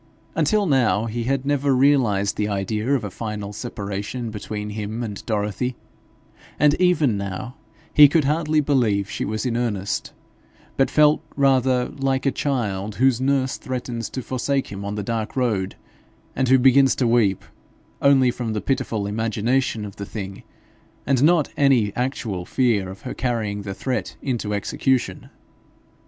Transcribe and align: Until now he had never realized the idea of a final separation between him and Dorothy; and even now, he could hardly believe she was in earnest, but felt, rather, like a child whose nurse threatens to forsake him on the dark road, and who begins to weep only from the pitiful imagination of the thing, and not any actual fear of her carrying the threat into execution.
Until 0.33 0.65
now 0.65 1.05
he 1.05 1.25
had 1.25 1.45
never 1.45 1.75
realized 1.75 2.35
the 2.35 2.47
idea 2.47 2.95
of 2.95 3.03
a 3.03 3.11
final 3.11 3.53
separation 3.53 4.31
between 4.31 4.71
him 4.71 5.03
and 5.03 5.23
Dorothy; 5.27 5.75
and 6.59 6.73
even 6.81 7.17
now, 7.17 7.53
he 7.93 8.07
could 8.07 8.23
hardly 8.25 8.61
believe 8.61 9.07
she 9.11 9.25
was 9.25 9.45
in 9.45 9.55
earnest, 9.55 10.11
but 10.75 10.89
felt, 10.89 11.21
rather, 11.35 11.87
like 11.87 12.25
a 12.25 12.31
child 12.31 12.95
whose 12.95 13.21
nurse 13.21 13.57
threatens 13.57 14.09
to 14.09 14.23
forsake 14.23 14.69
him 14.69 14.83
on 14.83 14.95
the 14.95 15.03
dark 15.03 15.35
road, 15.35 15.75
and 16.35 16.47
who 16.49 16.57
begins 16.57 16.95
to 16.95 17.05
weep 17.07 17.45
only 18.01 18.31
from 18.31 18.53
the 18.53 18.59
pitiful 18.61 19.05
imagination 19.05 19.85
of 19.85 19.97
the 19.97 20.05
thing, 20.07 20.41
and 21.05 21.21
not 21.23 21.49
any 21.55 21.93
actual 21.95 22.43
fear 22.43 22.89
of 22.89 23.01
her 23.03 23.13
carrying 23.13 23.61
the 23.61 23.75
threat 23.75 24.15
into 24.23 24.51
execution. 24.51 25.29